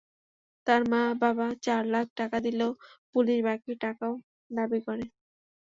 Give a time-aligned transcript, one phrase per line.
[0.67, 2.71] তার মা-বাবা চার লাখ টাকা দিলেও
[3.13, 4.13] পুলিশ বাকি টাকাও
[4.51, 5.05] দাবি করে।